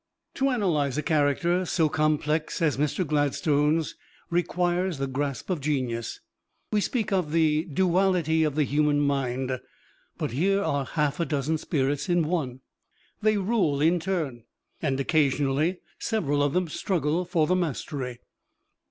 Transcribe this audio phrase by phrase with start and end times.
[0.33, 3.05] To analyze a character so complex as Mr.
[3.05, 3.93] Gladstone's
[4.31, 6.19] requires the grasp of genius.
[6.71, 9.59] We speak of "the duality of the human mind,"
[10.17, 12.61] but here are half a dozen spirits in one.
[13.21, 14.45] They rule in turn,
[14.81, 18.21] and occasionally several of them struggle for the mastery.